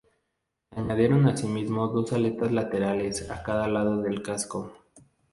[0.73, 4.73] Se añadieron asimismo dos aletas laterales, a cada lado del casco.